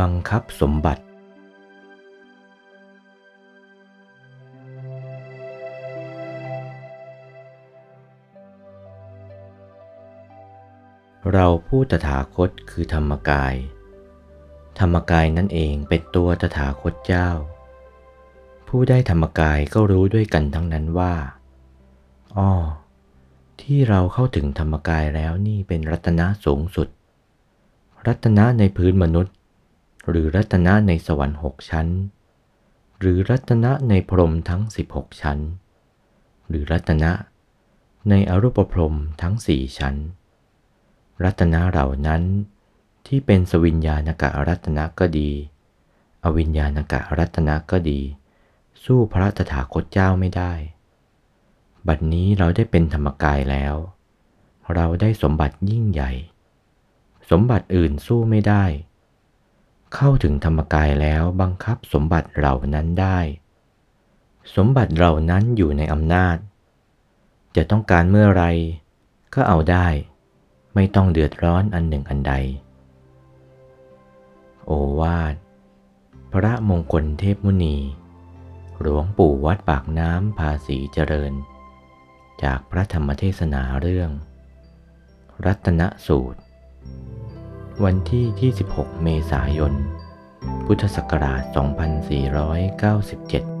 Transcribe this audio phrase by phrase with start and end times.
[0.00, 1.02] บังคับสมบัติ
[11.32, 13.54] เราผู้ตถาคตคือธรรมกาย
[14.78, 17.28] ธรรมกายนั่นเองเป็นตัวตถาคตเจ้า
[18.68, 21.14] ผู้ได้ธรรมกายก็รู้ด้วยกันทั้งนั้นว่า
[22.36, 22.50] อ้อ
[23.60, 26.88] ที่เราเข้าถึงธรรมกายแล้วนี่เป็นรัตนะสูงสุด
[28.06, 29.34] รัตนะในพื้นมนุษย์
[30.08, 31.88] หรือรัตนะในสวรรค์หกชั้น
[32.98, 35.38] หรือรัตนะในพรหมทั้ง 16 ชั้น
[36.48, 37.12] หรือรัตนะ
[38.10, 39.96] ในอรูปพรหมทั้งสี่ชั้น
[41.24, 42.22] รัตนะเหล่านั้น
[43.06, 45.30] ที่เป็นสวิญญาณกะรัตนะก็ดี
[46.24, 48.00] อวิญญาณกะรัตนะก็ดี
[48.84, 50.52] สู้พระตถาคตเจ้าไม่ได้
[51.86, 53.74] บัดนี้เราได้เป็นธรรมกายแล้ว
[54.74, 56.12] เราได้สมบัติยิ่งใหญ่
[57.30, 58.64] สมบัติอื่นสู้ไม่ได้
[59.96, 63.18] เข้าถึงธรรมกายแล้วบังคับสมบัติเหล่านั้นได้
[64.56, 66.36] สมบัติเหล่านั้นอยู่ในอำนาจ
[67.56, 68.44] จะต้องการเมื่อไร
[69.34, 69.86] ก็เอาได้
[70.74, 72.34] ไม่ต้องเดือดร้อนอันหนึ่งอันใด
[74.66, 75.34] โอวาท
[76.32, 77.76] พระมงคลเทพมุนี
[78.80, 81.32] หลวงปู่วัดปากน้ำภาษีเจริญ
[82.42, 84.10] จากพระธรรมเทศนาเรื่อง
[85.44, 86.40] รัตนสูตร
[87.82, 89.72] วันที่ 26 เมษายน
[90.66, 91.42] พุทธศักราช
[93.48, 93.53] 2497